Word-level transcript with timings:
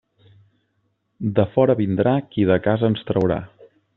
De 1.41 1.45
fora 1.51 1.77
vindrà 1.83 2.15
qui 2.33 2.47
de 2.53 2.59
casa 2.69 2.93
ens 2.95 3.09
traurà. 3.13 3.41